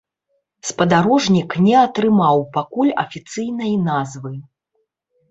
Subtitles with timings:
[0.67, 4.33] Спадарожнік не атрымаў пакуль афіцыйнай назвы.